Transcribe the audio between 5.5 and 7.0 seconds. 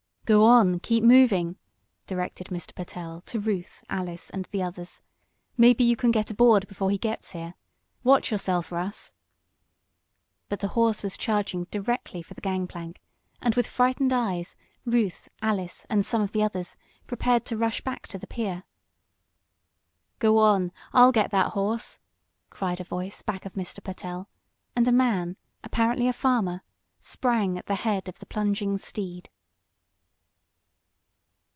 "Maybe you can get aboard before he